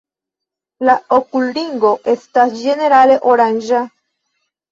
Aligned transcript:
La 0.87 0.95
okulringo 1.17 1.91
estas 2.13 2.55
ĝenerale 2.61 3.19
oranĝa. 3.35 3.83